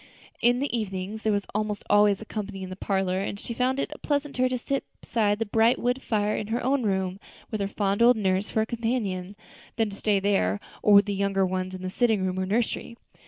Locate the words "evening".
0.75-1.17